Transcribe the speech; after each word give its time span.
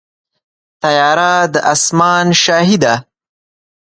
طیاره 0.81 1.33
د 1.53 1.55
اسمان 1.73 2.25
شاهي 2.43 2.77
ده. 2.83 2.95